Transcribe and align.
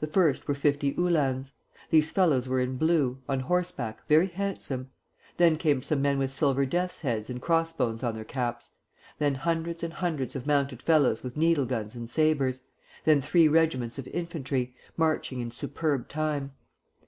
The 0.00 0.08
first 0.08 0.48
were 0.48 0.54
fifty 0.56 0.96
Uhlans. 0.98 1.52
These 1.90 2.10
fellows 2.10 2.48
were 2.48 2.58
in 2.60 2.76
blue, 2.76 3.18
on 3.28 3.38
horseback, 3.38 4.02
very 4.08 4.26
handsome. 4.26 4.90
Then 5.36 5.54
came 5.58 5.80
some 5.80 6.02
men 6.02 6.18
with 6.18 6.32
silver 6.32 6.66
death's 6.66 7.02
heads 7.02 7.30
and 7.30 7.40
crossbones 7.40 8.02
on 8.02 8.16
their 8.16 8.24
caps; 8.24 8.70
then 9.20 9.36
hundreds 9.36 9.84
and 9.84 9.92
hundreds 9.92 10.34
of 10.34 10.44
mounted 10.44 10.82
fellows 10.82 11.22
with 11.22 11.36
needle 11.36 11.66
guns 11.66 11.94
and 11.94 12.10
sabres; 12.10 12.62
then 13.04 13.22
three 13.22 13.46
regiments 13.46 13.96
of 13.96 14.08
infantry, 14.08 14.74
marching 14.96 15.38
in 15.38 15.52
superb 15.52 16.08
time. 16.08 16.50